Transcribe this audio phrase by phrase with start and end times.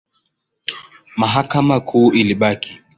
[1.15, 2.81] Mahakama Kuu ilibaki.